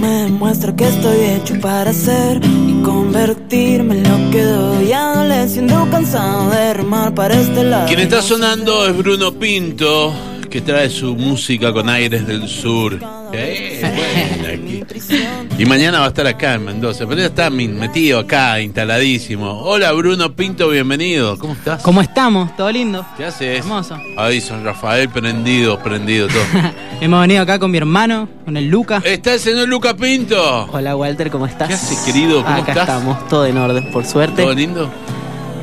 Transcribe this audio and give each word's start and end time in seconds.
Me 0.00 0.24
demuestra 0.24 0.74
que 0.74 0.86
estoy 0.88 1.20
hecho 1.20 1.60
para 1.60 1.92
ser 1.92 2.40
y 2.44 2.82
convertirme 2.82 3.98
en 3.98 4.02
lo 4.02 4.30
que 4.30 4.42
doy 4.42 4.92
adoleciendo 4.92 5.88
cansado 5.90 6.50
de 6.50 6.74
remar 6.74 7.14
para 7.14 7.38
este 7.38 7.64
lado. 7.64 7.86
Quien 7.86 8.00
está 8.00 8.22
sonando 8.22 8.86
es 8.86 8.96
Bruno 8.96 9.32
Pinto, 9.32 10.12
que 10.50 10.60
trae 10.60 10.88
su 10.88 11.14
música 11.14 11.72
con 11.72 11.88
aires 11.88 12.26
del 12.26 12.48
sur. 12.48 12.98
Eh, 13.32 13.80
bueno, 13.82 14.68
aquí. 14.68 14.82
Y 15.58 15.66
mañana 15.66 15.98
va 16.00 16.06
a 16.06 16.08
estar 16.08 16.26
acá 16.26 16.54
en 16.54 16.64
Mendoza, 16.64 17.06
pero 17.06 17.20
ya 17.20 17.26
está 17.26 17.50
metido 17.50 18.20
acá, 18.20 18.60
instaladísimo. 18.60 19.60
Hola 19.62 19.92
Bruno 19.92 20.34
Pinto, 20.34 20.68
bienvenido. 20.70 21.36
¿Cómo 21.38 21.52
estás? 21.52 21.82
¿Cómo 21.82 22.00
estamos? 22.00 22.56
¿Todo 22.56 22.70
lindo? 22.72 23.04
¿Qué 23.16 23.26
haces? 23.26 23.58
Hermoso. 23.58 23.98
Ahí 24.16 24.40
San 24.40 24.64
Rafael 24.64 25.08
prendido, 25.10 25.78
prendido 25.80 26.28
todo. 26.28 26.42
Hemos 27.00 27.20
venido 27.20 27.42
acá 27.42 27.58
con 27.58 27.70
mi 27.70 27.78
hermano, 27.78 28.28
con 28.44 28.56
el 28.56 28.68
Luca. 28.68 29.02
¿Está 29.04 29.34
el 29.34 29.40
señor 29.40 29.68
Luca 29.68 29.94
Pinto? 29.94 30.68
Hola 30.72 30.96
Walter, 30.96 31.30
¿cómo 31.30 31.46
estás? 31.46 31.68
¿Qué 31.68 31.74
haces, 31.74 31.98
querido? 32.06 32.42
¿Cómo 32.42 32.56
Acá 32.56 32.72
estás? 32.72 32.88
estamos, 32.88 33.28
todo 33.28 33.44
en 33.46 33.58
orden, 33.58 33.90
por 33.92 34.06
suerte. 34.06 34.42
¿Todo 34.42 34.54
lindo? 34.54 34.90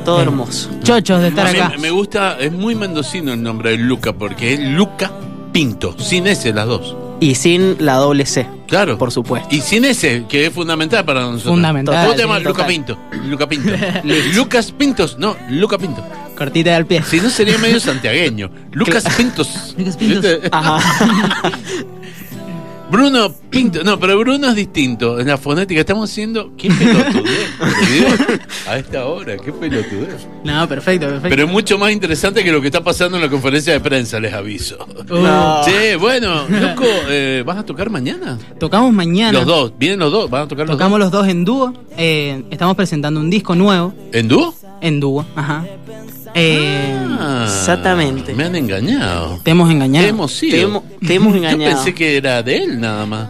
Todo 0.06 0.22
hermoso. 0.22 0.70
Chochos 0.82 1.20
de 1.20 1.28
estar 1.28 1.48
A 1.48 1.52
mí 1.52 1.58
acá. 1.58 1.74
me 1.78 1.90
gusta, 1.90 2.38
es 2.40 2.50
muy 2.52 2.74
mendocino 2.74 3.32
el 3.32 3.42
nombre 3.42 3.72
de 3.72 3.76
Luca, 3.78 4.12
porque 4.14 4.54
es 4.54 4.60
Luca 4.60 5.10
Pinto, 5.52 5.94
sin 5.98 6.26
S 6.28 6.50
las 6.52 6.66
dos. 6.66 6.96
Y 7.18 7.34
sin 7.34 7.76
la 7.84 7.94
doble 7.94 8.24
C, 8.26 8.46
Claro. 8.68 8.98
por 8.98 9.10
supuesto. 9.10 9.48
Y 9.50 9.60
sin 9.62 9.84
ese, 9.84 10.24
que 10.28 10.46
es 10.46 10.52
fundamental 10.52 11.04
para 11.04 11.22
nosotros. 11.22 11.44
Fundamental, 11.54 12.04
¿Cómo 12.04 12.14
te 12.14 12.22
llamas? 12.22 12.42
Luca. 12.44 12.66
Pinto. 12.66 12.96
Luca 13.26 13.48
Pinto. 13.48 13.70
Lucas 14.34 14.70
Pintos. 14.72 15.18
No, 15.18 15.34
Luca 15.50 15.76
Pinto. 15.78 16.04
Cortita 16.36 16.74
del 16.74 16.84
pie. 16.86 17.02
Si 17.02 17.18
no 17.20 17.30
sería 17.30 17.56
medio 17.58 17.80
santiagueño. 17.80 18.50
Lucas 18.72 19.04
Pintos. 19.16 19.74
Lucas 19.78 19.96
Pintos. 19.96 20.26
Ajá. 20.52 20.78
Bruno 22.90 23.32
Pinto. 23.50 23.82
No, 23.82 23.98
pero 23.98 24.18
Bruno 24.18 24.48
es 24.50 24.54
distinto. 24.54 25.18
En 25.18 25.26
la 25.26 25.36
fonética 25.36 25.80
estamos 25.80 26.10
haciendo. 26.10 26.52
¿Qué 26.56 26.68
pelotudez? 26.68 28.40
A 28.68 28.78
esta 28.78 29.06
hora, 29.06 29.36
qué 29.36 29.52
pelotudez. 29.52 30.26
No, 30.44 30.68
perfecto, 30.68 31.06
perfecto. 31.06 31.28
Pero 31.28 31.44
es 31.44 31.50
mucho 31.50 31.78
más 31.78 31.90
interesante 31.92 32.44
que 32.44 32.52
lo 32.52 32.60
que 32.60 32.68
está 32.68 32.82
pasando 32.84 33.16
en 33.16 33.22
la 33.24 33.28
conferencia 33.30 33.72
de 33.72 33.80
prensa, 33.80 34.20
les 34.20 34.32
aviso. 34.32 34.76
Uh, 35.10 35.14
No. 35.14 35.60
Che, 35.64 35.96
bueno, 35.96 36.46
loco, 36.48 36.84
eh, 37.08 37.42
¿vas 37.44 37.58
a 37.58 37.64
tocar 37.64 37.90
mañana? 37.90 38.38
Tocamos 38.58 38.92
mañana. 38.92 39.32
Los 39.32 39.46
dos, 39.46 39.72
vienen 39.78 39.98
los 39.98 40.12
dos, 40.12 40.30
van 40.30 40.42
a 40.42 40.48
tocar 40.48 40.66
los 40.66 40.76
Tocamos 40.76 40.98
los 40.98 41.10
dos 41.10 41.26
en 41.26 41.44
dúo. 41.44 41.72
Eh, 41.96 42.44
estamos 42.50 42.76
presentando 42.76 43.18
un 43.20 43.30
disco 43.30 43.54
nuevo. 43.54 43.94
¿En 44.12 44.28
dúo? 44.28 44.54
en 44.80 45.00
dúo. 45.00 45.24
Ajá. 45.34 45.64
Eh, 46.36 46.92
Ah, 47.18 47.44
Exactamente. 47.46 48.34
Me 48.34 48.44
han 48.44 48.54
engañado. 48.56 49.40
Te 49.42 49.50
hemos 49.52 49.70
engañado. 49.70 50.06
Hemos 50.06 50.32
sido. 50.32 50.52
Te 50.56 50.60
hemos, 50.62 50.82
te 51.06 51.14
hemos 51.14 51.32
Yo 51.32 51.38
engañado. 51.38 51.74
pensé 51.76 51.94
que 51.94 52.16
era 52.16 52.42
de 52.42 52.58
él 52.58 52.78
nada 52.80 53.06
más. 53.06 53.28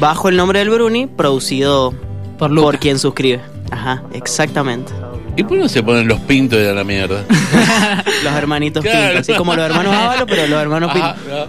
Bajo 0.00 0.28
el 0.28 0.36
nombre 0.36 0.58
del 0.58 0.70
Bruni, 0.70 1.06
producido 1.06 1.94
Por 2.38 2.50
Luca. 2.50 2.66
por 2.66 2.78
quien 2.78 2.98
suscribe. 2.98 3.40
Ajá, 3.70 4.02
exactamente. 4.12 4.92
¿Y 5.36 5.44
por 5.44 5.56
qué 5.56 5.62
no 5.62 5.68
se 5.68 5.82
ponen 5.84 6.08
los 6.08 6.18
pintos 6.20 6.58
de 6.58 6.74
la 6.74 6.82
mierda? 6.82 7.24
Los 8.24 8.32
hermanitos 8.32 8.82
Claro. 8.82 9.06
Pinto, 9.14 9.20
así 9.20 9.34
como 9.34 9.54
los 9.54 9.64
hermanos 9.64 9.94
Ávalo, 9.94 10.26
pero 10.26 10.46
los 10.48 10.60
hermanos 10.60 10.90
Ajá, 10.92 11.14
Pinto. 11.14 11.48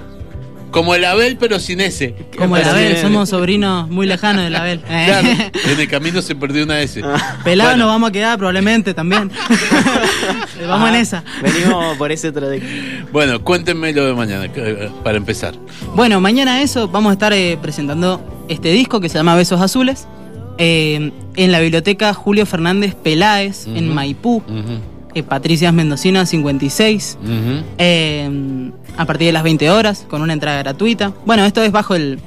Como 0.72 0.94
el 0.96 1.03
Abel, 1.06 1.38
pero 1.40 1.59
sin 1.59 1.81
ese. 1.81 2.13
Como 2.38 2.56
el 2.57 2.63
Abel, 2.63 2.97
somos 2.97 3.30
sobrinos 3.30 3.90
muy 3.90 4.06
lejanos 4.06 4.44
del 4.44 4.56
Abel. 4.56 4.81
Eh. 4.90 5.06
Claro, 5.07 5.28
en 5.74 5.80
el 5.80 5.88
camino 5.88 6.22
se 6.22 6.35
perdió 6.35 6.63
una 6.63 6.80
S. 6.81 7.02
Pelado 7.44 7.69
Bueno. 7.72 7.85
nos 7.85 7.94
vamos 7.94 8.09
a 8.09 8.12
quedar 8.13 8.38
probablemente 8.38 8.94
también. 8.94 9.31
vamos 10.68 10.90
en 10.90 10.96
Ajá. 10.96 11.00
esa. 11.00 11.24
Venimos 11.41 11.97
por 11.97 12.12
ese 12.12 12.31
trayecto. 12.31 12.68
Bueno, 13.12 13.44
cuéntenme 13.44 13.94
lo 13.94 14.06
de 14.06 14.13
mañana, 14.13 14.46
eh, 14.56 14.90
para 15.03 15.18
empezar. 15.18 15.56
Bueno, 15.96 16.19
mañana 16.22 16.62
eso, 16.62 16.88
vamos 16.88 17.09
a 17.12 17.13
estar 17.13 17.34
eh, 17.34 17.58
presentando 17.62 18.46
este 18.50 18.72
disco 18.72 19.00
que 19.00 19.09
se 19.09 19.18
llama 19.18 19.35
Besos 19.35 19.62
Azules 19.62 20.08
eh, 20.58 21.12
en 21.35 21.52
la 21.52 21.59
biblioteca 21.59 22.13
Julio 22.13 22.46
Fernández 22.46 22.96
Peláez, 22.96 23.66
en. 23.68 23.94
Maipú, 23.94 24.38
Ujú, 24.38 24.79
eh, 25.16 25.24
Patricias 25.24 25.74
Mendocina 25.74 26.25
56, 26.25 27.18
ujú. 27.22 27.31
eh, 27.78 28.72
a 28.99 29.05
partir 29.05 29.27
de 29.27 29.31
las 29.31 29.43
20 29.43 29.71
horas, 29.71 30.05
con 30.09 30.21
una 30.21 30.33
entrada 30.33 30.59
gratuita. 30.59 31.13
Bueno, 31.25 31.45
esto 31.45 31.63
es 31.63 31.71
bajo, 31.71 31.95
el, 31.95 32.19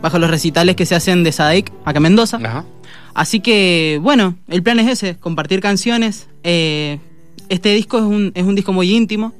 bajo 0.00 0.20
los 0.20 0.30
recitales 0.30 0.76
que 0.76 0.86
se 0.86 0.94
hacen 0.94 1.24
de 1.24 1.32
Sadaic 1.32 1.72
acá 1.84 1.98
en 1.98 2.02
Mendoza. 2.04 2.36
Ajá. 2.36 2.64
Así 3.12 3.40
que, 3.40 3.98
bueno, 4.00 4.36
el 4.46 4.62
plan 4.62 4.78
es 4.78 4.88
ese, 4.88 5.16
compartir 5.16 5.60
canciones. 5.60 6.28
Eh, 6.44 7.00
este 7.48 7.74
disco 7.74 7.98
es 7.98 8.04
un, 8.04 8.30
es 8.36 8.44
un 8.44 8.54
disco 8.54 8.72
muy 8.72 8.94
íntimo 8.94 9.32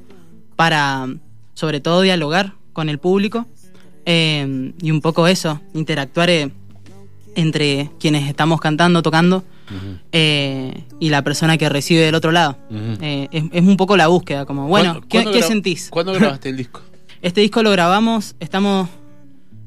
para, 0.57 1.07
sobre 1.53 1.79
todo, 1.79 2.01
dialogar 2.01 2.51
con 2.73 2.89
el 2.89 2.99
público 2.99 3.47
eh, 4.05 4.73
y 4.81 4.91
un 4.91 4.99
poco 4.99 5.27
eso, 5.27 5.61
interactuar 5.73 6.29
eh, 6.29 6.51
entre 7.35 7.89
quienes 7.99 8.27
estamos 8.29 8.59
cantando, 8.61 9.01
tocando 9.01 9.43
eh, 10.11 10.83
y 10.99 11.09
la 11.09 11.21
persona 11.23 11.57
que 11.57 11.67
recibe 11.69 12.01
del 12.01 12.15
otro 12.15 12.31
lado. 12.31 12.57
Eh, 13.01 13.27
es, 13.31 13.43
es 13.51 13.61
un 13.63 13.77
poco 13.77 13.97
la 13.97 14.07
búsqueda, 14.07 14.45
como, 14.45 14.67
bueno, 14.67 15.01
¿Cuándo- 15.09 15.31
¿qué, 15.31 15.41
sentís? 15.41 15.89
¿Cuándo 15.89 16.13
grabaste 16.19 16.49
el 16.49 16.57
disco? 16.57 16.81
Este 17.21 17.41
disco 17.41 17.63
lo 17.63 17.71
grabamos, 17.71 18.35
estamos, 18.39 18.89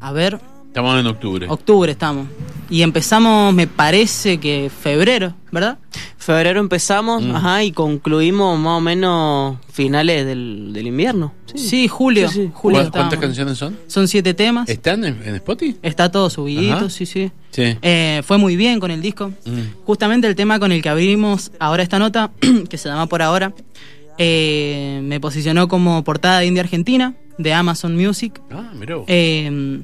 a 0.01 0.13
ver, 0.13 0.39
Estamos 0.67 1.01
en 1.01 1.07
octubre. 1.07 1.47
octubre 1.49 1.91
estamos. 1.93 2.27
Y 2.69 2.83
empezamos, 2.83 3.55
me 3.55 3.67
parece 3.67 4.39
que 4.39 4.71
febrero, 4.83 5.35
¿verdad? 5.53 5.79
Febrero 6.19 6.59
empezamos, 6.59 7.23
Mm. 7.23 7.37
ajá, 7.37 7.63
y 7.63 7.71
concluimos 7.71 8.59
más 8.59 8.79
o 8.79 8.81
menos 8.81 9.59
finales 9.73 10.27
del, 10.27 10.73
del 10.73 10.87
invierno. 10.89 11.33
Sí, 11.55 11.87
julio. 11.87 12.29
Sí, 12.29 12.47
sí. 12.47 12.51
julio 12.53 12.79
¿Cuántas 12.81 12.87
estábamos. 13.03 13.19
canciones 13.21 13.59
son? 13.59 13.79
Son 13.87 14.09
siete 14.09 14.35
temas. 14.35 14.69
¿Están 14.69 15.05
en, 15.05 15.23
en 15.25 15.37
Spotify? 15.37 15.77
Está 15.83 16.11
todo 16.11 16.29
subidito, 16.29 16.75
Ajá. 16.75 16.91
sí, 16.91 17.07
sí. 17.07 17.31
Sí. 17.53 17.77
Eh, 17.81 18.23
fue 18.27 18.37
muy 18.39 18.57
bien 18.57 18.81
con 18.81 18.91
el 18.91 19.01
disco. 19.01 19.29
Mm. 19.45 19.85
Justamente 19.85 20.27
el 20.27 20.35
tema 20.35 20.59
con 20.59 20.73
el 20.73 20.83
que 20.83 20.89
abrimos 20.89 21.53
ahora 21.61 21.83
esta 21.85 21.99
nota, 22.01 22.33
que 22.69 22.77
se 22.79 22.89
llama 22.89 23.07
Por 23.07 23.23
Ahora, 23.23 23.53
eh, 24.19 25.01
me 25.05 25.21
posicionó 25.21 25.69
como 25.69 26.03
portada 26.05 26.41
de 26.41 26.47
India 26.47 26.63
Argentina, 26.63 27.15
de 27.39 27.53
Amazon 27.55 27.95
Music. 27.97 28.41
Ah, 28.51 28.73
mirá 28.75 28.97
vos. 28.97 29.05
Eh, 29.09 29.81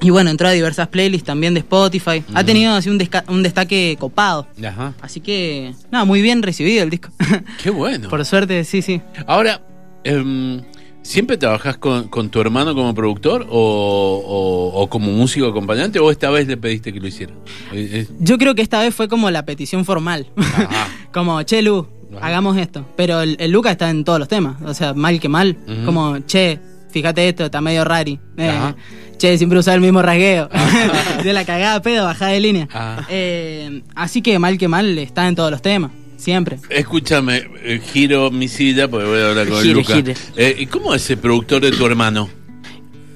y 0.00 0.10
bueno, 0.10 0.30
entró 0.30 0.48
a 0.48 0.50
diversas 0.52 0.88
playlists 0.88 1.26
también 1.26 1.54
de 1.54 1.60
Spotify. 1.60 2.22
Ha 2.34 2.44
tenido 2.44 2.74
así 2.74 2.90
un, 2.90 3.00
un 3.28 3.42
destaque 3.42 3.96
copado. 3.98 4.46
Ajá. 4.66 4.94
Así 5.00 5.20
que, 5.20 5.72
nada, 5.90 6.04
muy 6.04 6.20
bien 6.22 6.42
recibido 6.42 6.82
el 6.82 6.90
disco. 6.90 7.10
Qué 7.62 7.70
bueno. 7.70 8.08
Por 8.08 8.24
suerte, 8.24 8.64
sí, 8.64 8.82
sí. 8.82 9.00
Ahora, 9.26 9.62
em, 10.04 10.60
¿siempre 11.02 11.36
trabajás 11.38 11.78
con, 11.78 12.08
con 12.08 12.28
tu 12.28 12.40
hermano 12.40 12.74
como 12.74 12.94
productor 12.94 13.46
o, 13.50 14.22
o- 14.26 14.82
o 14.82 14.88
como 14.88 15.10
músico 15.12 15.46
acompañante 15.46 15.98
o 15.98 16.10
esta 16.10 16.30
vez 16.30 16.46
le 16.48 16.56
pediste 16.56 16.92
que 16.92 17.00
lo 17.00 17.06
hiciera? 17.06 17.32
Eh, 17.72 17.88
eh, 17.92 18.06
Yo 18.20 18.36
creo 18.38 18.54
que 18.54 18.62
esta 18.62 18.80
vez 18.80 18.94
fue 18.94 19.08
como 19.08 19.30
la 19.30 19.44
petición 19.46 19.84
formal. 19.84 20.26
Ajá. 20.36 20.88
como, 21.12 21.42
che, 21.44 21.62
Lu, 21.62 21.86
Ajá. 22.16 22.26
hagamos 22.26 22.56
esto. 22.58 22.86
Pero 22.96 23.20
el, 23.22 23.36
el 23.40 23.50
Luca 23.50 23.70
está 23.70 23.88
en 23.90 24.04
todos 24.04 24.18
los 24.18 24.28
temas. 24.28 24.60
O 24.62 24.74
sea, 24.74 24.92
mal 24.94 25.18
que 25.20 25.28
mal. 25.28 25.56
Como, 25.84 26.18
che, 26.20 26.58
fíjate 26.94 27.28
esto, 27.28 27.44
está 27.44 27.60
medio 27.60 27.84
rari. 27.84 28.20
Eh, 28.36 28.72
che, 29.18 29.36
siempre 29.36 29.58
usa 29.58 29.74
el 29.74 29.80
mismo 29.80 30.00
rasgueo. 30.00 30.48
de 31.24 31.32
la 31.32 31.44
cagada 31.44 31.82
pedo, 31.82 32.04
bajada 32.04 32.30
de 32.30 32.40
línea. 32.40 32.68
Ajá. 32.72 33.04
Eh, 33.10 33.82
así 33.96 34.22
que 34.22 34.38
mal 34.38 34.56
que 34.56 34.68
mal 34.68 34.96
está 34.96 35.26
en 35.26 35.34
todos 35.34 35.50
los 35.50 35.60
temas. 35.60 35.90
Siempre. 36.16 36.58
Escúchame, 36.70 37.42
eh, 37.64 37.80
giro 37.92 38.30
mi 38.30 38.46
silla 38.46 38.88
porque 38.88 39.06
voy 39.06 39.20
a 39.20 39.30
hablar 39.30 39.48
con 39.48 39.60
Gire, 39.60 39.74
Luca. 39.74 39.94
gire. 39.96 40.14
Eh, 40.36 40.54
¿Y 40.60 40.66
cómo 40.66 40.94
es 40.94 41.10
el 41.10 41.18
productor 41.18 41.60
de 41.60 41.72
tu 41.72 41.84
hermano? 41.84 42.30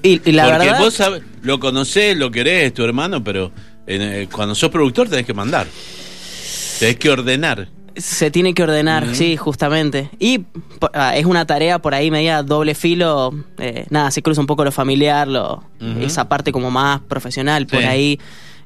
Y, 0.03 0.21
y 0.29 0.31
la 0.33 0.43
Porque 0.43 0.65
verdad, 0.65 0.79
vos 0.79 1.01
lo 1.41 1.59
conocés, 1.59 2.17
lo 2.17 2.29
querés, 2.29 2.65
es 2.65 2.73
tu 2.73 2.83
hermano, 2.83 3.23
pero 3.23 3.51
eh, 3.87 4.27
cuando 4.31 4.53
sos 4.55 4.69
productor 4.69 5.07
tenés 5.07 5.25
que 5.25 5.33
mandar. 5.33 5.67
Tenés 6.79 6.97
que 6.97 7.09
ordenar. 7.09 7.69
Se 7.95 8.31
tiene 8.31 8.53
que 8.53 8.63
ordenar, 8.63 9.15
sí, 9.15 9.37
justamente. 9.37 10.09
Y 10.19 10.45
ah, 10.93 11.15
es 11.15 11.25
una 11.25 11.45
tarea 11.45 11.79
por 11.79 11.93
ahí 11.93 12.11
media 12.11 12.43
doble 12.43 12.75
filo. 12.75 13.33
eh, 13.57 13.85
nada, 13.89 14.11
se 14.11 14.21
cruza 14.21 14.41
un 14.41 14.47
poco 14.47 14.63
lo 14.63 14.71
familiar, 14.71 15.27
lo, 15.27 15.63
esa 15.99 16.27
parte 16.27 16.51
como 16.51 16.71
más 16.71 17.01
profesional 17.01 17.67
por 17.67 17.83
ahí. 17.83 18.19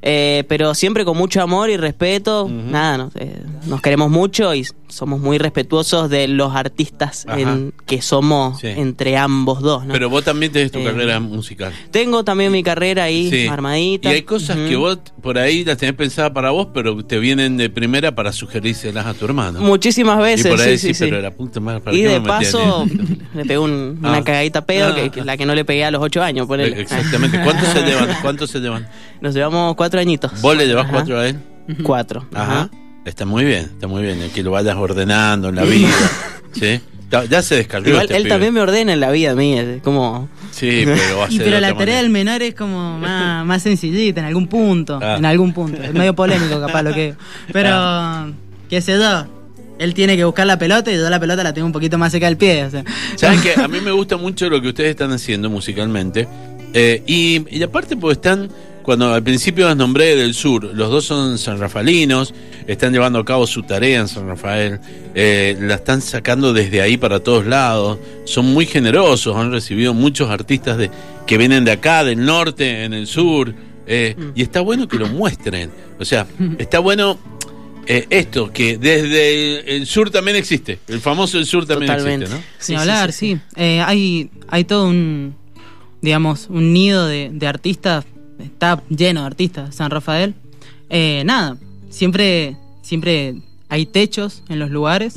Eh, 0.06 0.44
pero 0.50 0.76
siempre 0.76 1.06
con 1.06 1.16
mucho 1.18 1.42
amor 1.42 1.70
y 1.70 1.78
respeto. 1.78 2.50
Nada, 2.52 2.98
nos, 2.98 3.16
eh, 3.16 3.42
nos 3.68 3.82
queremos 3.82 4.12
mucho 4.12 4.54
y 4.54 4.68
somos 4.90 5.22
muy 5.22 5.38
respetuosos 5.38 6.10
de 6.10 6.28
los 6.28 6.54
artistas 6.54 7.26
en- 7.30 7.74
que 7.86 8.02
somos 8.02 8.60
Sí. 8.60 8.68
entre 8.68 9.16
ambos 9.16 9.62
dos. 9.62 9.86
¿no? 9.86 9.94
Pero 9.94 10.10
vos 10.10 10.26
también 10.26 10.52
tenés 10.52 10.74
tu 10.74 10.80
Eh, 10.80 10.84
carrera 10.84 11.22
musical. 11.22 11.72
Tengo 11.90 12.26
también 12.26 12.52
mi 12.52 12.64
carrera 12.64 13.06
ahí 13.06 13.30
Sí. 13.30 13.48
armadita. 13.48 14.10
Y 14.12 14.16
hay 14.16 14.22
cosas 14.24 14.58
que 14.58 14.76
vos 14.76 15.00
por 15.22 15.38
ahí 15.38 15.64
las 15.64 15.78
tenés 15.78 15.96
pensadas 15.96 16.32
para 16.32 16.52
vos, 16.52 16.68
pero 16.74 17.02
te 17.06 17.18
vienen 17.18 17.56
de 17.56 17.70
primera 17.70 18.14
para 18.14 18.34
sugerírselas 18.34 19.06
a 19.06 19.14
tu 19.14 19.24
hermano. 19.24 19.62
Muchísimas 19.62 20.20
y 20.20 20.22
veces. 20.24 20.48
por 20.52 20.60
ahí 20.60 20.78
sí, 20.78 20.88
decís, 20.88 20.98
sí, 20.98 21.06
sí. 21.06 21.10
pero 21.10 21.22
la 21.22 21.32
puta 21.32 21.62
madre, 21.62 21.80
¿para 21.80 21.96
Y 21.96 22.02
de 22.02 22.20
paso, 22.20 22.86
le 23.34 23.46
pegó 23.46 23.64
un- 23.64 24.00
Ah. 24.04 24.10
una 24.10 24.24
cagadita 24.26 24.66
pedo, 24.66 24.90
Ah. 24.90 24.96
que, 24.96 25.10
que 25.12 25.24
la 25.24 25.38
que 25.38 25.46
no 25.46 25.56
le 25.56 25.64
pegué 25.64 25.86
a 25.86 25.92
los 25.92 26.02
ocho 26.04 26.22
años. 26.22 26.46
ponele. 26.46 26.82
Exactamente. 26.82 27.40
¿Cuántos 27.42 27.70
se 27.70 27.82
llevan? 27.84 28.10
¿Cuántos 28.22 28.50
se 28.52 28.60
llevan? 28.60 28.86
Nos 29.22 29.34
llevamos 29.34 29.76
cuatro 29.76 29.93
añitos. 30.02 30.42
¿Vos 30.42 30.56
le 30.58 30.66
llevas 30.68 30.86
Ajá. 30.86 30.94
cuatro 30.94 31.20
a 31.20 31.28
él? 31.28 31.38
Cuatro. 31.84 32.26
Ajá. 32.34 32.70
Está 33.06 33.26
muy 33.26 33.44
bien, 33.46 33.64
está 33.66 33.88
muy 33.88 34.02
bien. 34.04 34.20
Que 34.34 34.44
lo 34.44 34.52
vayas 34.52 34.76
ordenando 34.76 35.50
en 35.50 35.56
la 35.56 35.64
vida. 35.64 35.90
¿Sí? 36.54 36.80
Ya- 37.30 37.42
se 37.44 37.56
descargó. 37.56 37.88
Igual 37.90 38.04
este 38.06 38.16
él 38.16 38.24
pibe. 38.24 38.30
también 38.30 38.54
me 38.56 38.60
ordena 38.62 38.94
en 38.94 39.00
la 39.00 39.12
vida 39.12 39.32
a 39.32 39.36
mí. 39.36 39.54
es 39.58 39.82
Como. 39.84 40.30
Sí, 40.52 40.82
pero 40.86 41.18
va 41.20 41.26
a 41.26 41.30
Y 41.30 41.34
ser 41.38 41.44
pero 41.46 41.56
de 41.56 41.62
la 41.62 41.68
otra 41.68 41.80
tarea 41.80 41.98
del 41.98 42.10
menor 42.10 42.42
es 42.42 42.56
como 42.56 42.98
más, 42.98 43.46
más 43.46 43.62
sencillita, 43.62 44.20
en 44.22 44.26
algún 44.28 44.48
punto. 44.48 45.00
Ah. 45.02 45.16
En 45.18 45.26
algún 45.26 45.54
punto. 45.54 45.82
Es 45.82 45.94
medio 45.94 46.16
polémico, 46.16 46.60
capaz 46.60 46.82
lo 46.82 46.94
que. 46.94 47.14
Pero, 47.52 48.34
qué 48.70 48.82
sé 48.82 48.94
yo. 48.98 49.26
Él 49.80 49.94
tiene 49.94 50.16
que 50.16 50.24
buscar 50.24 50.46
la 50.48 50.58
pelota 50.58 50.92
y 50.92 50.96
yo 50.96 51.10
la 51.10 51.20
pelota 51.20 51.44
la 51.44 51.54
tengo 51.54 51.66
un 51.68 51.74
poquito 51.74 51.98
más 51.98 52.12
seca 52.12 52.28
del 52.28 52.38
pie. 52.38 52.66
O 52.66 52.72
sea. 52.72 52.84
¿Saben 53.16 53.42
que 53.42 53.54
A 53.62 53.68
mí 53.68 53.80
me 53.82 53.92
gusta 53.92 54.18
mucho 54.18 54.50
lo 54.50 54.62
que 54.62 54.70
ustedes 54.70 54.92
están 54.92 55.12
haciendo 55.12 55.50
musicalmente. 55.50 56.28
Eh, 56.74 57.04
y, 57.06 57.46
y 57.56 57.62
aparte 57.62 57.96
porque 57.98 58.14
están, 58.14 58.50
cuando 58.84 59.14
al 59.14 59.24
principio 59.24 59.68
los 59.68 59.76
nombré 59.76 60.16
del 60.16 60.34
sur, 60.34 60.64
los 60.64 60.90
dos 60.92 61.06
son 61.06 61.38
sanrafalinos, 61.38 62.34
están 62.68 62.94
llevando 62.94 63.20
a 63.20 63.26
cabo 63.26 63.48
su 63.48 63.64
tarea 63.64 64.02
en 64.02 64.08
San 64.08 64.28
Rafael, 64.28 64.80
eh, 65.16 65.58
la 65.60 65.76
están 65.76 66.02
sacando 66.02 66.54
desde 66.54 66.82
ahí 66.82 66.98
para 66.98 67.20
todos 67.22 67.46
lados, 67.46 67.98
son 68.26 68.46
muy 68.46 68.66
generosos, 68.66 69.36
han 69.36 69.52
recibido 69.52 69.94
muchos 69.94 70.30
artistas 70.30 70.78
de, 70.78 70.92
que 71.26 71.38
vienen 71.38 71.66
de 71.66 71.72
acá, 71.72 72.04
del 72.04 72.24
norte, 72.24 72.84
en 72.84 72.94
el 72.94 73.08
sur, 73.08 73.54
eh, 73.88 74.16
y 74.36 74.42
está 74.44 74.62
bueno 74.62 74.88
que 74.88 74.98
lo 74.98 75.08
muestren. 75.08 75.72
O 76.00 76.06
sea, 76.06 76.26
está 76.58 76.80
bueno 76.80 77.18
eh, 77.86 78.06
esto, 78.10 78.52
que 78.52 78.78
desde 78.78 79.60
el, 79.60 79.70
el 79.70 79.86
sur 79.88 80.10
también 80.10 80.38
existe, 80.38 80.80
el 80.88 81.00
famoso 81.00 81.38
el 81.38 81.46
sur 81.46 81.66
también 81.66 81.92
Totalmente. 81.92 82.26
existe, 82.26 82.46
¿no? 82.46 82.54
Sin 82.60 82.78
hablar, 82.78 83.12
sí. 83.12 83.38
Eh, 83.56 83.82
hay, 83.82 84.30
hay 84.48 84.64
todo 84.64 84.88
un, 84.88 85.36
digamos, 86.02 86.48
un 86.50 86.74
nido 86.74 87.08
de, 87.08 87.30
de 87.32 87.48
artistas, 87.48 88.06
está 88.40 88.82
lleno 88.90 89.22
de 89.22 89.28
artistas, 89.28 89.76
San 89.76 89.92
Rafael. 89.92 90.34
Eh, 90.90 91.24
nada, 91.26 91.58
siempre, 91.90 92.58
siempre 92.82 93.36
hay 93.70 93.86
techos 93.86 94.44
en 94.50 94.60
los 94.60 94.70
lugares. 94.70 95.16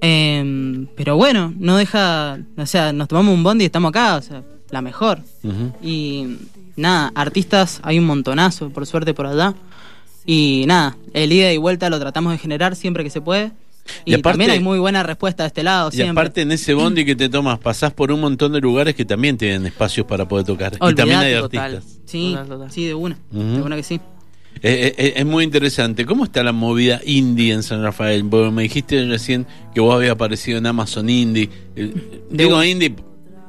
Eh, 0.00 0.86
pero 0.96 1.16
bueno, 1.16 1.52
no 1.58 1.76
deja, 1.76 2.38
o 2.56 2.66
sea, 2.66 2.92
nos 2.92 3.08
tomamos 3.08 3.34
un 3.34 3.42
bondi 3.42 3.64
y 3.64 3.66
estamos 3.66 3.90
acá, 3.90 4.16
o 4.16 4.22
sea, 4.22 4.42
la 4.70 4.82
mejor. 4.82 5.20
Y 5.82 6.36
nada, 6.76 7.12
artistas 7.14 7.80
hay 7.82 7.98
un 7.98 8.06
montonazo, 8.06 8.70
por 8.70 8.86
suerte 8.86 9.14
por 9.14 9.26
allá. 9.26 9.54
Y 10.26 10.64
nada, 10.66 10.96
el 11.12 11.32
ida 11.32 11.52
y 11.52 11.58
vuelta 11.58 11.90
lo 11.90 11.98
tratamos 11.98 12.32
de 12.32 12.38
generar 12.38 12.76
siempre 12.76 13.04
que 13.04 13.10
se 13.10 13.20
puede. 13.20 13.52
Y 14.04 14.12
Y, 14.12 14.14
aparte- 14.14 14.22
también 14.32 14.50
hay 14.50 14.60
muy 14.60 14.78
buena 14.78 15.02
respuesta 15.02 15.42
de 15.42 15.48
este 15.48 15.62
lado, 15.62 15.90
Y 15.92 15.96
siempre. 15.96 16.10
aparte 16.12 16.42
en 16.42 16.52
ese 16.52 16.74
bondi 16.74 17.04
que 17.04 17.14
te 17.16 17.28
tomas, 17.28 17.58
pasás 17.58 17.92
por 17.92 18.10
un 18.12 18.20
montón 18.20 18.52
de 18.52 18.60
lugares 18.60 18.94
que 18.94 19.04
también 19.04 19.36
tienen 19.36 19.66
espacios 19.66 20.06
para 20.06 20.26
poder 20.26 20.46
tocar. 20.46 20.72
y 20.74 20.94
también 20.94 21.18
hay 21.20 21.34
artistas. 21.34 21.84
Sí, 22.06 22.30
Total, 22.32 22.48
total. 22.48 22.70
sí, 22.70 22.84
de 22.86 22.94
una. 22.94 23.18
De 23.30 23.62
una 23.62 23.76
que 23.76 23.82
sí. 23.82 24.00
Eh, 24.62 24.94
eh, 24.96 25.12
es 25.16 25.26
muy 25.26 25.42
interesante. 25.44 26.06
¿Cómo 26.06 26.24
está 26.24 26.42
la 26.44 26.52
movida 26.52 27.00
indie 27.04 27.52
en 27.52 27.62
San 27.62 27.82
Rafael? 27.82 28.24
Porque 28.24 28.50
me 28.52 28.62
dijiste 28.62 29.04
recién 29.06 29.46
que 29.74 29.80
vos 29.80 29.94
habías 29.94 30.12
aparecido 30.12 30.58
en 30.58 30.66
Amazon 30.66 31.10
Indie. 31.10 31.50
Eh, 31.74 31.92
digo 32.30 32.62
indie, 32.62 32.94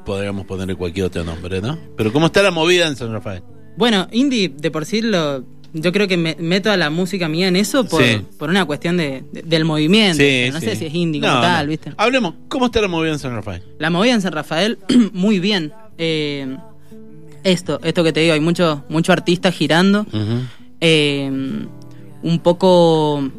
podríamos 0.04 0.46
ponerle 0.46 0.74
cualquier 0.74 1.06
otro 1.06 1.22
nombre, 1.24 1.60
¿no? 1.62 1.78
Pero 1.96 2.12
¿cómo 2.12 2.26
está 2.26 2.42
la 2.42 2.50
movida 2.50 2.88
en 2.88 2.96
San 2.96 3.12
Rafael? 3.12 3.42
Bueno, 3.76 4.08
indie, 4.10 4.48
de 4.48 4.70
por 4.70 4.84
sí, 4.84 5.00
lo, 5.00 5.44
yo 5.78 5.92
creo 5.92 6.08
que 6.08 6.16
me, 6.16 6.36
meto 6.38 6.70
a 6.70 6.76
la 6.76 6.90
música 6.90 7.28
mía 7.28 7.48
en 7.48 7.56
eso 7.56 7.84
por, 7.84 8.02
Sí. 8.02 8.20
por 8.38 8.48
una 8.50 8.64
cuestión 8.64 8.96
de, 8.96 9.22
de- 9.32 9.42
del 9.42 9.64
movimiento. 9.64 10.18
Sí, 10.22 10.48
no 10.52 10.58
sí. 10.60 10.66
sé 10.66 10.76
si 10.76 10.86
es 10.86 10.94
indie 10.94 11.20
como 11.20 11.34
No, 11.34 11.40
tal, 11.40 11.66
no. 11.66 11.70
¿viste? 11.70 11.92
Hablemos, 11.96 12.34
¿cómo 12.48 12.66
está 12.66 12.80
la 12.80 12.88
movida 12.88 13.12
en 13.12 13.18
San 13.18 13.34
Rafael? 13.34 13.62
La 13.78 13.90
movida 13.90 14.14
en 14.14 14.22
San 14.22 14.32
Rafael, 14.32 14.78
muy 15.12 15.38
bien. 15.38 15.72
Eh, 15.98 16.56
esto, 17.44 17.78
esto 17.84 18.02
que 18.04 18.12
te 18.12 18.20
digo, 18.20 18.34
hay 18.34 18.40
mucho, 18.40 18.84
mucho 18.88 19.12
artista 19.12 19.52
girando. 19.52 20.06
Eh, 20.80 21.30
un 22.22 22.38
poco. 22.40 23.30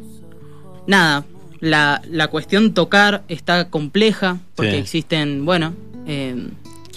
Nada, 0.87 1.25
la, 1.59 2.01
la 2.09 2.27
cuestión 2.27 2.73
tocar 2.73 3.23
está 3.27 3.69
compleja 3.69 4.37
porque 4.55 4.77
existen, 4.77 5.43
bueno, 5.43 5.73
eh, 6.07 6.47